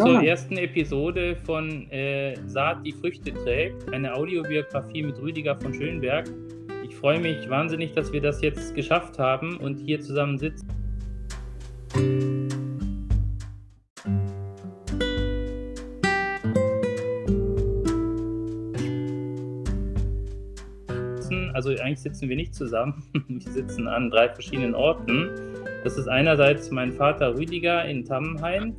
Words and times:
zur 0.00 0.22
ersten 0.22 0.56
Episode 0.56 1.36
von 1.36 1.90
äh, 1.90 2.34
Saat, 2.46 2.86
die 2.86 2.92
Früchte 2.92 3.32
trägt, 3.34 3.92
eine 3.92 4.14
Audiobiografie 4.14 5.02
mit 5.02 5.20
Rüdiger 5.20 5.56
von 5.56 5.74
Schönberg. 5.74 6.26
Ich 6.84 6.96
freue 6.96 7.20
mich 7.20 7.48
wahnsinnig, 7.50 7.92
dass 7.92 8.12
wir 8.12 8.20
das 8.20 8.40
jetzt 8.40 8.74
geschafft 8.74 9.18
haben 9.18 9.58
und 9.58 9.78
hier 9.78 10.00
zusammen 10.00 10.38
sitzen. 10.38 10.68
Also 21.52 21.70
eigentlich 21.70 22.00
sitzen 22.00 22.30
wir 22.30 22.36
nicht 22.36 22.54
zusammen, 22.54 23.02
wir 23.28 23.52
sitzen 23.52 23.86
an 23.86 24.10
drei 24.10 24.30
verschiedenen 24.30 24.74
Orten. 24.74 25.28
Das 25.84 25.98
ist 25.98 26.08
einerseits 26.08 26.70
mein 26.70 26.90
Vater 26.90 27.34
Rüdiger 27.36 27.84
in 27.84 28.04
Tammenhain 28.04 28.74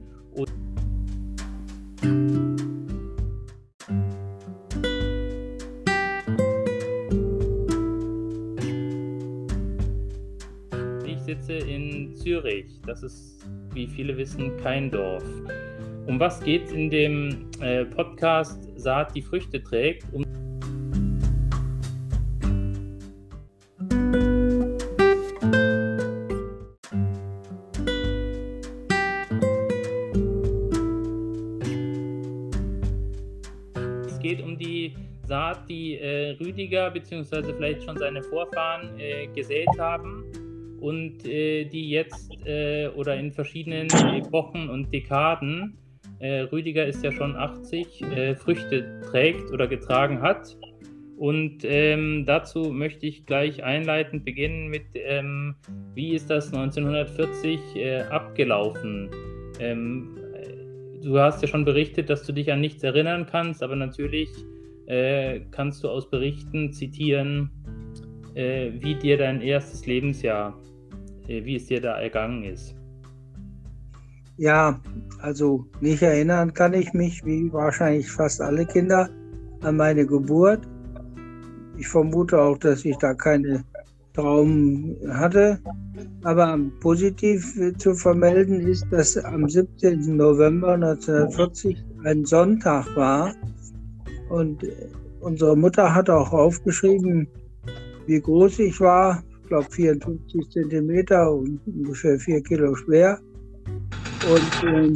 ich 11.21 11.25
sitze 11.25 11.53
in 11.53 12.16
Zürich. 12.16 12.65
Das 12.85 13.04
ist, 13.04 13.46
wie 13.73 13.85
viele 13.85 14.18
wissen, 14.18 14.57
kein 14.57 14.90
Dorf. 14.90 15.23
Um 16.07 16.20
was 16.20 16.41
geht 16.43 16.65
es 16.65 16.71
in 16.71 16.90
dem 16.90 17.48
äh, 17.62 17.85
Podcast 17.85 18.68
Saat 18.76 19.15
die 19.15 19.21
Früchte 19.21 19.62
trägt? 19.62 20.04
Um 20.13 20.23
geht 34.21 34.41
um 34.43 34.55
die 34.57 34.93
Saat, 35.27 35.68
die 35.68 35.98
äh, 35.98 36.31
Rüdiger 36.40 36.91
bzw. 36.91 37.53
vielleicht 37.53 37.84
schon 37.84 37.98
seine 37.98 38.21
Vorfahren 38.24 38.99
äh, 38.99 39.27
gesät 39.27 39.68
haben 39.79 40.30
und 40.82 41.26
äh, 41.26 41.65
die 41.65 41.90
jetzt 41.90 42.32
äh, 42.46 42.87
oder 42.90 43.15
in 43.15 43.32
verschiedenen 43.32 43.87
Epochen 44.15 44.70
und 44.70 44.91
Dekaden, 44.91 45.77
äh, 46.20 46.41
Rüdiger 46.41 46.85
ist 46.85 47.04
ja 47.04 47.12
schon 47.12 47.35
80, 47.35 48.01
äh, 48.01 48.35
Früchte 48.35 48.99
trägt 49.09 49.52
oder 49.52 49.68
getragen 49.68 50.21
hat. 50.21 50.57
Und 51.18 51.59
ähm, 51.63 52.26
dazu 52.26 52.71
möchte 52.71 53.05
ich 53.05 53.27
gleich 53.27 53.63
einleitend 53.63 54.26
beginnen 54.26 54.70
mit, 54.70 54.85
ähm, 54.96 55.55
wie 55.93 56.15
ist 56.15 56.32
das 56.32 56.52
1940 56.52 57.59
abgelaufen? 58.09 59.12
Ähm, 59.59 60.18
du 61.04 61.20
hast 61.20 61.43
ja 61.43 61.48
schon 61.48 61.63
berichtet, 61.63 62.09
dass 62.09 62.26
du 62.26 62.34
dich 62.34 62.52
an 62.52 62.62
nichts 62.62 62.84
erinnern 62.84 63.27
kannst, 63.29 63.62
aber 63.62 63.76
natürlich 63.76 64.29
äh, 64.88 65.41
kannst 65.52 65.84
du 65.84 65.90
aus 65.90 66.09
Berichten 66.09 66.74
zitieren, 66.74 67.50
äh, 68.35 68.72
wie 68.79 68.96
dir 68.96 69.18
dein 69.18 69.41
erstes 69.41 69.85
Lebensjahr, 69.85 70.57
äh, 70.57 70.71
wie 71.28 71.56
es 71.56 71.68
dir 71.68 71.81
da 71.81 72.00
ergangen 72.00 72.44
ist. 72.44 72.75
Ja, 74.38 74.80
also 75.19 75.66
nicht 75.81 76.02
erinnern 76.02 76.54
kann 76.54 76.74
ich 76.74 76.94
mich, 76.94 77.24
wie 77.26 77.52
wahrscheinlich 77.54 78.09
fast 78.09 78.42
alle 78.42 78.66
Kinder, 78.66 79.09
an 79.62 79.78
meine 79.78 80.06
Geburt. 80.06 80.68
Ich 81.78 81.88
vermute 81.88 82.42
auch, 82.42 82.58
dass 82.58 82.84
ich 82.84 82.98
da 82.98 83.14
keine 83.14 83.64
Traum 84.14 84.96
hatte. 85.10 85.60
Aber 86.24 86.60
positiv 86.80 87.56
zu 87.78 87.94
vermelden 87.94 88.62
ist, 88.62 88.86
dass 88.92 89.18
am 89.18 89.48
17. 89.48 90.16
November 90.16 90.74
1940 90.74 91.78
ein 92.04 92.26
Sonntag 92.26 92.88
war. 92.96 93.34
Und 94.30 94.66
unsere 95.20 95.56
Mutter 95.56 95.94
hat 95.94 96.10
auch 96.10 96.31
aufgeschrieben, 96.31 97.28
wie 98.08 98.20
groß 98.20 98.60
ich 98.60 98.80
war. 98.80 99.24
Glaube 99.51 99.67
54 99.69 100.50
Zentimeter 100.50 101.29
und 101.29 101.59
ungefähr 101.66 102.17
4 102.17 102.41
Kilo 102.44 102.73
schwer. 102.73 103.19
Und 104.31 104.63
äh, 104.63 104.94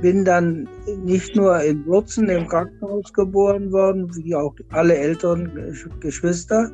bin 0.00 0.24
dann 0.24 0.66
nicht 1.04 1.36
nur 1.36 1.62
in 1.62 1.84
Wurzen 1.84 2.30
im 2.30 2.48
Krankenhaus 2.48 3.12
geboren 3.12 3.70
worden, 3.70 4.10
wie 4.16 4.34
auch 4.34 4.54
alle 4.70 4.96
älteren 4.96 5.52
Geschwister, 6.00 6.72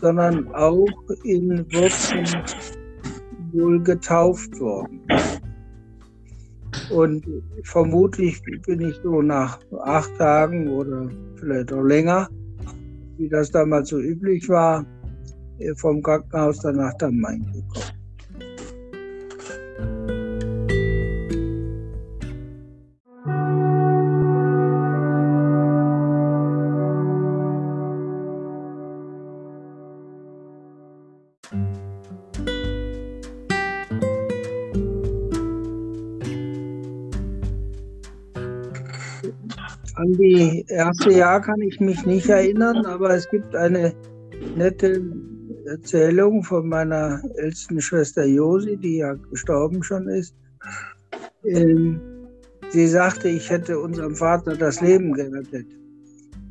sondern 0.00 0.48
auch 0.54 0.88
in 1.24 1.66
Wurzen 1.70 2.24
wohl 3.52 3.82
getauft 3.82 4.58
worden. 4.60 5.02
Und 6.90 7.22
vermutlich 7.64 8.40
bin 8.66 8.80
ich 8.80 8.96
so 9.02 9.20
nach 9.20 9.58
acht 9.82 10.16
Tagen 10.16 10.68
oder 10.68 11.10
vielleicht 11.36 11.70
auch 11.70 11.82
länger, 11.82 12.30
wie 13.18 13.28
das 13.28 13.50
damals 13.50 13.88
so 13.88 13.98
üblich 13.98 14.48
war, 14.48 14.86
vom 15.76 16.02
Krankenhaus 16.02 16.60
dann 16.60 16.76
nach 16.76 16.94
Main 17.20 17.44
gekommen. 17.52 17.97
An 39.98 40.12
die 40.12 40.64
erste 40.68 41.10
Jahr 41.10 41.40
kann 41.40 41.60
ich 41.60 41.80
mich 41.80 42.06
nicht 42.06 42.28
erinnern, 42.28 42.86
aber 42.86 43.10
es 43.10 43.28
gibt 43.30 43.56
eine 43.56 43.92
nette 44.54 45.02
Erzählung 45.66 46.44
von 46.44 46.68
meiner 46.68 47.20
ältesten 47.34 47.80
Schwester 47.80 48.24
Josi, 48.24 48.76
die 48.76 48.98
ja 48.98 49.14
gestorben 49.14 49.82
schon 49.82 50.08
ist. 50.08 50.36
Ähm, 51.44 52.00
sie 52.68 52.86
sagte, 52.86 53.28
ich 53.28 53.50
hätte 53.50 53.80
unserem 53.80 54.14
Vater 54.14 54.54
das 54.54 54.80
Leben 54.80 55.14
gerettet. 55.14 55.66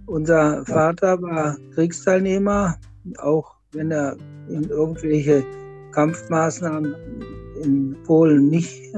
Unser 0.07 0.65
Vater 0.65 1.21
war 1.21 1.55
Kriegsteilnehmer, 1.73 2.75
auch 3.19 3.55
wenn 3.71 3.91
er 3.91 4.17
in 4.49 4.65
irgendwelche 4.65 5.45
Kampfmaßnahmen 5.93 6.93
in 7.63 7.95
Polen 8.03 8.49
nicht 8.49 8.93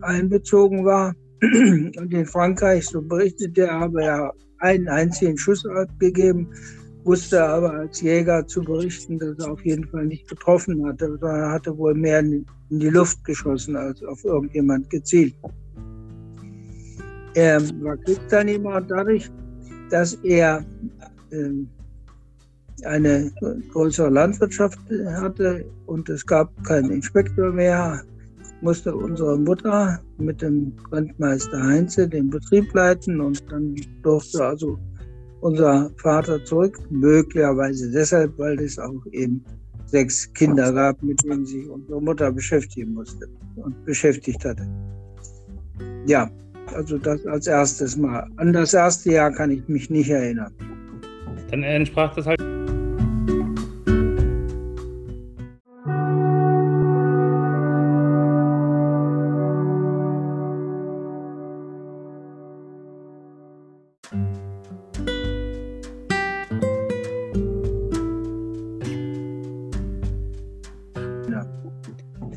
einbezogen 0.00 0.86
war. 0.86 1.14
Und 1.42 2.12
in 2.12 2.26
Frankreich, 2.26 2.86
so 2.86 3.02
berichtete 3.02 3.62
er, 3.62 3.80
habe 3.80 4.02
er 4.02 4.32
einen 4.58 4.88
einzigen 4.88 5.36
Schuss 5.36 5.66
abgegeben, 5.66 6.46
wusste 7.04 7.42
aber 7.42 7.72
als 7.72 8.00
Jäger 8.00 8.46
zu 8.46 8.62
berichten, 8.62 9.18
dass 9.18 9.38
er 9.40 9.52
auf 9.52 9.64
jeden 9.64 9.86
Fall 9.88 10.06
nicht 10.06 10.28
getroffen 10.28 10.86
hatte, 10.86 11.06
sondern 11.18 11.40
er 11.40 11.50
hatte 11.50 11.76
wohl 11.76 11.94
mehr 11.94 12.20
in 12.20 12.46
die 12.70 12.88
Luft 12.88 13.24
geschossen 13.24 13.74
als 13.74 14.02
auf 14.04 14.24
irgendjemand 14.24 14.88
gezielt. 14.88 15.34
Er 17.34 17.60
war 17.82 17.96
Kriegsteilnehmer 17.96 18.80
dadurch, 18.82 19.28
dass 19.90 20.14
er 20.22 20.64
äh, 21.30 21.50
eine 22.84 23.32
größere 23.72 24.10
Landwirtschaft 24.10 24.78
hatte 25.16 25.64
und 25.86 26.08
es 26.08 26.24
gab 26.24 26.50
keinen 26.64 26.90
Inspektor 26.90 27.52
mehr, 27.52 28.02
musste 28.62 28.94
unsere 28.94 29.38
Mutter 29.38 30.00
mit 30.18 30.40
dem 30.40 30.72
Rentmeister 30.90 31.62
Heinze 31.62 32.08
den 32.08 32.30
Betrieb 32.30 32.72
leiten 32.74 33.20
und 33.20 33.42
dann 33.50 33.74
durfte 34.02 34.44
also 34.44 34.78
unser 35.40 35.90
Vater 35.96 36.42
zurück, 36.44 36.78
möglicherweise 36.90 37.90
deshalb, 37.90 38.38
weil 38.38 38.58
es 38.60 38.78
auch 38.78 39.04
eben 39.10 39.44
sechs 39.86 40.32
Kinder 40.32 40.72
gab, 40.72 41.02
mit 41.02 41.22
denen 41.24 41.44
sich 41.44 41.68
unsere 41.68 42.00
Mutter 42.00 42.32
beschäftigen 42.32 42.94
musste 42.94 43.26
und 43.56 43.84
beschäftigt 43.84 44.44
hatte. 44.44 44.66
Ja, 46.06 46.30
also 46.74 46.96
das 46.98 47.26
als 47.26 47.46
erstes 47.46 47.96
Mal. 47.96 48.26
An 48.36 48.52
das 48.52 48.72
erste 48.72 49.12
Jahr 49.12 49.32
kann 49.32 49.50
ich 49.50 49.66
mich 49.68 49.90
nicht 49.90 50.08
erinnern. 50.08 50.52
Dann 51.50 51.62
entsprach 51.64 52.14
das 52.14 52.26
halt 52.26 52.40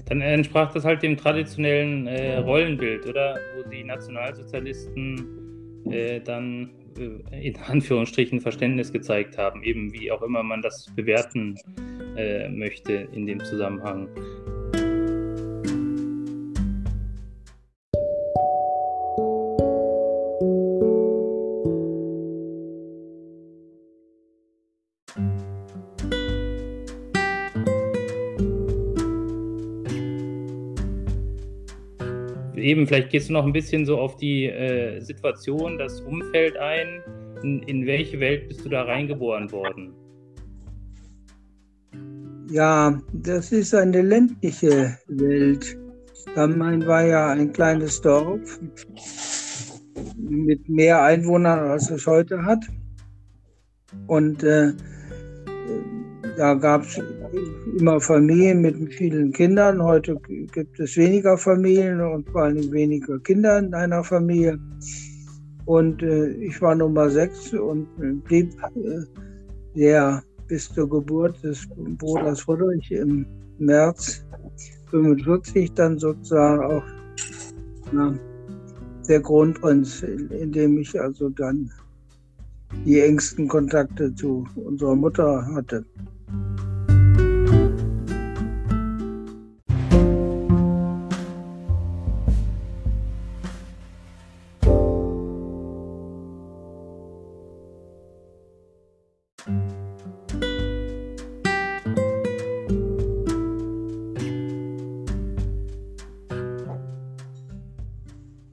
Dann 0.06 0.22
entsprach 0.22 0.72
das 0.72 0.86
halt 0.86 1.02
dem 1.02 1.18
traditionellen 1.18 2.08
äh, 2.08 2.38
Rollenbild, 2.38 3.08
oder? 3.08 3.38
Wo 3.56 3.68
die 3.70 3.84
Nationalsozialisten 3.84 5.84
äh, 5.90 6.20
dann 6.22 6.70
äh, 6.98 7.48
in 7.48 7.58
Anführungsstrichen 7.58 8.42
Verständnis 8.42 8.92
gezeigt 8.92 9.38
haben, 9.38 9.64
eben 9.64 9.92
wie 9.94 10.12
auch 10.12 10.22
immer 10.22 10.44
man 10.44 10.62
das 10.62 10.88
bewerten 10.96 11.56
äh, 12.18 12.50
möchte 12.50 13.08
in 13.14 13.26
dem 13.26 13.44
Zusammenhang. 13.44 14.08
Eben, 32.66 32.88
vielleicht 32.88 33.12
gehst 33.12 33.30
du 33.30 33.34
noch 33.34 33.46
ein 33.46 33.54
bisschen 33.54 33.86
so 33.86 34.00
auf 34.00 34.18
die 34.18 34.46
äh, 34.46 35.00
Situation, 35.00 35.78
das 35.78 36.02
Umfeld 36.02 36.58
ein. 36.58 37.00
In, 37.44 37.62
in 37.62 37.86
welche 37.86 38.20
Welt 38.20 38.48
bist 38.48 38.66
du 38.66 38.70
da 38.70 38.82
reingeboren 38.82 39.52
worden? 39.52 39.94
Ja, 42.50 43.00
das 43.14 43.52
ist 43.52 43.76
eine 43.76 44.02
ländliche 44.02 44.98
Welt. 45.10 45.78
Dammheim 46.34 46.84
war 46.88 47.06
ja 47.06 47.30
ein 47.30 47.54
kleines 47.54 48.02
Dorf 48.02 48.60
mit 50.18 50.68
mehr 50.68 51.04
Einwohnern, 51.04 51.60
als 51.70 51.92
es 51.92 52.08
heute 52.08 52.44
hat. 52.44 52.66
Und 54.08 54.42
äh, 54.42 54.74
da 56.38 56.54
gab 56.54 56.84
es 56.84 57.02
immer 57.78 58.00
Familien 58.00 58.62
mit 58.62 58.94
vielen 58.94 59.32
Kindern. 59.32 59.82
Heute 59.82 60.18
gibt 60.54 60.80
es 60.80 60.98
weniger 60.98 61.38
Familien 61.38 62.02
und 62.02 62.30
vor 62.30 62.44
allem 62.44 62.72
weniger 62.72 63.20
Kinder 63.20 63.60
in 63.60 63.74
einer 63.74 64.04
Familie. 64.04 64.60
Und 65.66 66.02
äh, 66.04 66.30
ich 66.32 66.62
war 66.62 66.76
Nummer 66.76 67.10
sechs 67.10 67.54
und 67.54 67.88
blieb 68.26 68.54
äh, 68.76 69.02
der 69.76 70.24
bis 70.48 70.72
zur 70.72 70.90
Geburt 70.90 71.44
des 71.44 71.68
Bruders 71.98 72.42
Friedrich 72.42 72.92
im 72.92 73.26
März 73.58 74.24
45 74.92 75.74
dann 75.74 75.98
sozusagen 75.98 76.64
auch 76.64 76.84
na, 77.92 78.18
der 79.08 79.22
Kronprinz, 79.22 80.04
in 80.04 80.52
dem 80.52 80.78
ich 80.78 81.00
also 81.00 81.30
dann 81.30 81.72
die 82.86 83.00
engsten 83.00 83.48
Kontakte 83.48 84.14
zu 84.16 84.46
unserer 84.56 84.96
Mutter 84.96 85.46
hatte. 85.54 85.86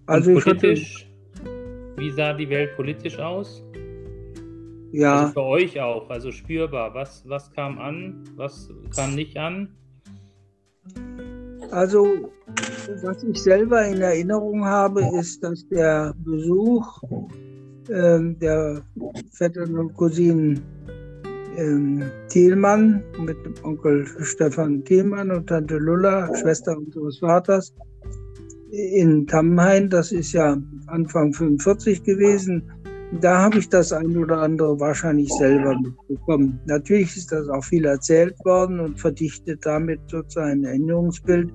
Also 0.07 0.35
politisch, 0.35 1.11
wie 1.97 2.11
sah 2.11 2.35
die 2.35 2.49
Welt 2.51 2.77
politisch 2.77 3.19
aus? 3.19 3.65
Ja. 4.93 5.23
Also 5.23 5.33
für 5.33 5.43
euch 5.43 5.81
auch, 5.81 6.11
also 6.11 6.31
spürbar. 6.31 6.93
Was, 6.93 7.27
was 7.27 7.51
kam 7.53 7.79
an, 7.79 8.25
was 8.37 8.69
kam 8.95 9.15
nicht 9.15 9.39
an? 9.39 9.75
Also, 11.71 12.07
was 13.03 13.23
ich 13.23 13.43
selber 13.43 13.87
in 13.87 14.03
Erinnerung 14.03 14.67
habe, 14.67 15.01
ist, 15.19 15.43
dass 15.43 15.67
der 15.69 16.15
Besuch 16.19 17.03
äh, 17.91 18.21
der 18.41 18.83
Vettern 19.31 19.79
und 19.79 19.95
Cousinen 19.95 20.61
ähm, 21.57 22.03
Thielmann 22.29 23.03
mit 23.25 23.37
Onkel 23.63 24.07
Stefan 24.21 24.85
Thielmann 24.85 25.31
und 25.31 25.49
Tante 25.49 25.79
Lulla, 25.79 26.35
Schwester 26.37 26.77
unseres 26.77 27.19
Vaters, 27.19 27.75
in 28.71 29.27
Tammenhain, 29.27 29.91
das 29.91 30.13
ist 30.13 30.33
ja 30.33 30.57
Anfang 30.87 31.33
45 31.35 32.03
gewesen, 32.05 32.63
da 33.21 33.43
habe 33.43 33.59
ich 33.59 33.69
das 33.69 33.93
ein 33.93 34.17
oder 34.17 34.39
andere 34.39 34.81
wahrscheinlich 34.81 35.31
selber 35.35 35.79
mitbekommen. 35.79 36.59
Natürlich 36.67 37.15
ist 37.17 37.31
das 37.31 37.49
auch 37.49 37.63
viel 37.63 37.85
erzählt 37.85 38.35
worden 38.45 38.81
und 38.81 38.99
verdichtet 38.99 39.67
damit 39.67 40.01
sozusagen 40.09 40.53
ein 40.53 40.65
Erinnerungsbild, 40.65 41.53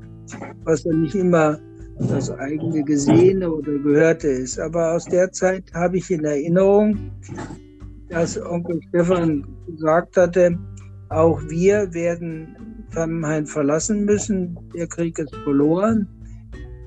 was 0.63 0.83
ja 0.83 0.94
nicht 0.94 1.15
immer 1.15 1.57
das 1.99 2.29
eigene 2.31 2.83
Gesehene 2.83 3.51
oder 3.51 3.77
Gehörte 3.79 4.27
ist. 4.27 4.59
Aber 4.59 4.94
aus 4.94 5.05
der 5.05 5.31
Zeit 5.31 5.63
habe 5.73 5.97
ich 5.97 6.11
in 6.11 6.23
Erinnerung, 6.23 7.11
dass 8.09 8.39
Onkel 8.41 8.79
Stefan 8.89 9.45
gesagt 9.67 10.17
hatte, 10.17 10.57
auch 11.09 11.41
wir 11.47 11.94
werden 11.94 12.55
Tammenhain 12.94 13.45
verlassen 13.45 14.05
müssen. 14.05 14.57
Der 14.75 14.88
Krieg 14.88 15.17
ist 15.19 15.35
verloren. 15.44 16.07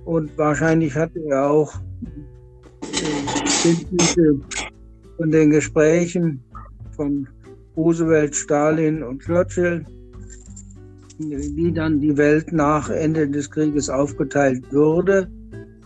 Und 0.05 0.37
wahrscheinlich 0.37 0.95
hatte 0.95 1.21
er 1.29 1.51
auch 1.51 1.73
Kenntnisse 3.63 4.41
von 5.17 5.31
den 5.31 5.51
Gesprächen 5.51 6.43
von 6.97 7.29
Roosevelt, 7.77 8.35
Stalin 8.35 9.03
und 9.03 9.23
Churchill, 9.23 9.85
wie 11.29 11.73
dann 11.73 12.01
die 12.01 12.17
Welt 12.17 12.53
nach 12.53 12.89
Ende 12.89 13.29
des 13.29 13.51
Krieges 13.51 13.89
aufgeteilt 13.89 14.65
würde. 14.73 15.29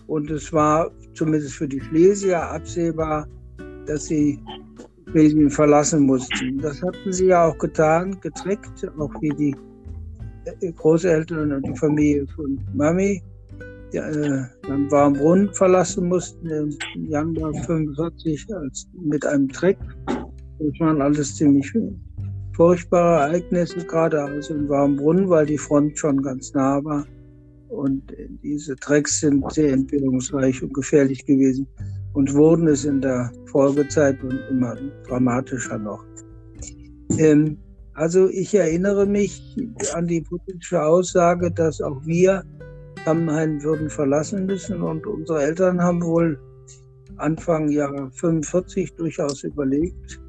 Und 0.07 0.31
es 0.31 0.53
war 0.53 0.91
zumindest 1.15 1.55
für 1.55 1.69
die 1.69 1.81
Schlesier 1.81 2.43
absehbar, 2.43 3.27
dass 3.87 4.07
sie 4.07 4.39
Schlesien 5.11 5.51
verlassen 5.51 6.07
mussten. 6.07 6.59
Das 6.59 6.83
hatten 6.83 7.13
sie 7.13 7.27
ja 7.27 7.47
auch 7.47 7.59
getan, 7.59 8.19
getrickt, 8.21 8.87
auch 8.99 9.13
wie 9.21 9.31
die 9.31 9.55
Großeltern 10.77 11.53
und 11.53 11.67
die 11.67 11.77
Familie 11.77 12.27
von 12.35 12.59
Mami 12.75 13.23
äh, 13.93 14.43
dann 14.63 14.91
Warmbrunn 14.91 15.51
verlassen 15.53 16.09
mussten 16.09 16.49
im 16.49 16.77
Januar 17.09 17.49
1945 17.55 18.47
als, 18.55 18.89
mit 18.93 19.25
einem 19.25 19.49
Treck. 19.49 19.79
Das 20.07 20.81
waren 20.81 21.01
alles 21.01 21.37
ziemlich 21.37 21.73
furchtbare 22.55 23.23
Ereignisse, 23.25 23.85
gerade 23.87 24.23
also 24.23 24.55
in 24.55 24.69
Warmbrunn, 24.69 25.29
weil 25.29 25.46
die 25.46 25.58
Front 25.58 25.99
schon 25.99 26.23
ganz 26.23 26.53
nah 26.55 26.82
war. 26.84 27.06
Und 27.69 28.03
diese 28.43 28.77
Trecks 28.77 29.20
sind 29.20 29.51
sehr 29.53 29.73
entbehrungsreich 29.73 30.63
und 30.63 30.73
gefährlich 30.75 31.25
gewesen 31.27 31.67
und 32.13 32.32
wurden 32.34 32.69
es 32.69 32.84
in 32.84 33.01
der 33.01 33.32
Folgezeit 33.46 34.23
und 34.23 34.39
immer 34.51 34.77
dramatischer 35.08 35.79
noch. 35.79 36.05
Ähm, 37.19 37.58
also 37.94 38.29
ich 38.29 38.55
erinnere 38.55 39.06
mich 39.06 39.56
an 39.94 40.06
die 40.06 40.20
politische 40.20 40.82
Aussage, 40.82 41.51
dass 41.51 41.81
auch 41.81 42.05
wir 42.05 42.44
Amheim 43.06 43.63
würden 43.63 43.91
verlassen 43.91 44.46
müssen. 44.46 44.82
Und 44.82 45.06
unsere 45.06 45.43
Eltern 45.43 45.82
haben 45.82 46.03
wohl 46.03 46.39
Anfang 47.17 47.69
Jahr 47.69 48.11
45 48.13 48.94
durchaus 48.94 49.44
überlegt, 49.44 50.20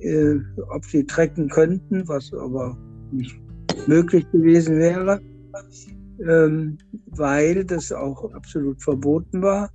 äh, 0.00 0.38
ob 0.70 0.84
sie 0.84 1.04
trecken 1.04 1.48
könnten, 1.48 2.06
was 2.08 2.32
aber 2.32 2.76
nicht 3.12 3.38
möglich 3.86 4.30
gewesen 4.32 4.78
wäre, 4.78 5.20
ähm, 6.26 6.78
weil 7.06 7.64
das 7.64 7.92
auch 7.92 8.32
absolut 8.32 8.82
verboten 8.82 9.42
war. 9.42 9.70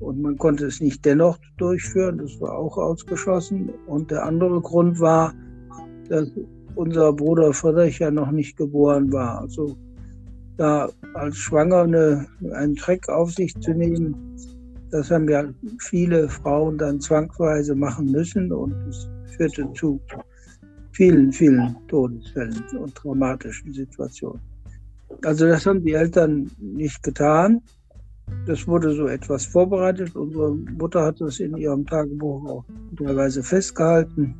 Und 0.00 0.20
man 0.20 0.36
konnte 0.36 0.66
es 0.66 0.80
nicht 0.80 1.04
dennoch 1.04 1.38
durchführen, 1.58 2.18
das 2.18 2.40
war 2.40 2.58
auch 2.58 2.76
ausgeschlossen. 2.76 3.70
Und 3.86 4.10
der 4.10 4.24
andere 4.24 4.60
Grund 4.60 4.98
war, 4.98 5.32
dass 6.08 6.28
unser 6.74 7.12
Bruder 7.12 7.52
Friedrich 7.52 8.00
ja 8.00 8.10
noch 8.10 8.30
nicht 8.30 8.56
geboren 8.56 9.12
war. 9.12 9.40
Also 9.40 9.76
da 10.56 10.88
als 11.14 11.36
Schwanger 11.36 11.82
eine, 11.82 12.26
einen 12.52 12.74
Treck 12.74 13.08
auf 13.08 13.32
sich 13.32 13.54
zu 13.60 13.72
nehmen, 13.72 14.16
das 14.92 15.10
haben 15.10 15.28
ja 15.28 15.44
viele 15.80 16.28
Frauen 16.28 16.76
dann 16.76 17.00
zwangsweise 17.00 17.74
machen 17.74 18.12
müssen 18.12 18.52
und 18.52 18.72
es 18.88 19.08
führte 19.36 19.66
zu 19.72 19.98
vielen, 20.92 21.32
vielen 21.32 21.74
Todesfällen 21.88 22.62
und 22.78 22.94
traumatischen 22.94 23.72
Situationen. 23.72 24.40
Also 25.24 25.46
das 25.46 25.64
haben 25.64 25.82
die 25.82 25.94
Eltern 25.94 26.50
nicht 26.58 27.02
getan. 27.02 27.62
Das 28.46 28.66
wurde 28.66 28.94
so 28.94 29.06
etwas 29.06 29.46
vorbereitet. 29.46 30.14
Unsere 30.14 30.54
Mutter 30.54 31.02
hat 31.04 31.20
das 31.20 31.40
in 31.40 31.56
ihrem 31.56 31.86
Tagebuch 31.86 32.44
auch 32.46 32.64
teilweise 32.96 33.42
festgehalten. 33.42 34.34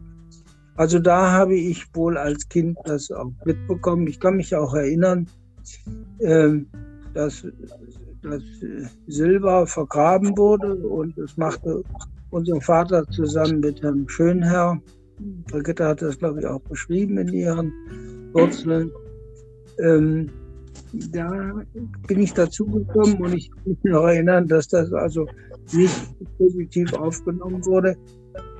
Also 0.76 0.98
da 0.98 1.32
habe 1.32 1.54
ich 1.54 1.84
wohl 1.94 2.18
als 2.18 2.46
Kind 2.48 2.76
das 2.84 3.10
auch 3.10 3.32
mitbekommen. 3.44 4.06
Ich 4.06 4.20
kann 4.20 4.36
mich 4.36 4.54
auch 4.54 4.74
erinnern, 4.74 5.26
ähm, 6.20 6.66
dass, 7.14 7.46
dass 8.22 8.42
Silber 9.06 9.66
vergraben 9.66 10.36
wurde 10.36 10.74
und 10.76 11.16
das 11.18 11.36
machte 11.36 11.82
unser 12.30 12.60
Vater 12.60 13.06
zusammen 13.10 13.60
mit 13.60 13.82
Herrn 13.82 14.08
Schönherr. 14.08 14.80
Brigitte 15.50 15.84
hat 15.84 16.02
das, 16.02 16.18
glaube 16.18 16.40
ich, 16.40 16.46
auch 16.46 16.60
beschrieben 16.62 17.18
in 17.18 17.28
ihren 17.28 17.72
Wurzeln. 18.32 18.90
Ähm, 19.78 20.30
da 21.12 21.54
bin 22.06 22.20
ich 22.20 22.32
dazu 22.32 22.66
gekommen 22.66 23.16
und 23.16 23.34
ich 23.34 23.50
kann 23.50 23.62
mich 23.64 23.78
noch 23.84 24.04
erinnern, 24.04 24.48
dass 24.48 24.68
das 24.68 24.92
also 24.92 25.26
nicht 25.72 25.94
positiv 26.38 26.92
aufgenommen 26.94 27.64
wurde, 27.64 27.96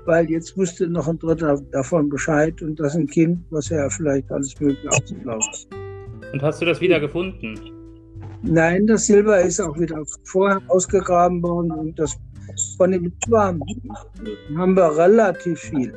weil 0.05 0.31
jetzt 0.31 0.57
wusste 0.57 0.89
noch 0.89 1.09
ein 1.09 1.19
Dritter 1.19 1.61
davon 1.71 2.09
Bescheid 2.09 2.61
und 2.63 2.79
das 2.81 2.95
ein 2.95 3.07
Kind, 3.07 3.41
was 3.51 3.69
ja 3.69 3.89
vielleicht 3.89 4.31
alles 4.31 4.59
Mögliche 4.61 4.89
ausgelaufen 4.91 5.83
und 6.33 6.43
hast 6.43 6.63
du 6.63 6.67
das 6.67 6.81
wieder 6.81 6.99
gefunden? 6.99 7.55
Nein, 8.43 8.87
das 8.87 9.07
Silber 9.07 9.41
ist 9.41 9.61
auch 9.61 9.79
wieder 9.79 10.03
vorher 10.25 10.61
ausgegraben 10.69 11.43
worden 11.43 11.71
und 11.71 11.99
das 11.99 12.17
von 12.77 12.91
dem 12.91 13.13
Silber 13.25 13.59
haben 14.57 14.75
wir 14.75 14.97
relativ 14.97 15.61
viel. 15.61 15.95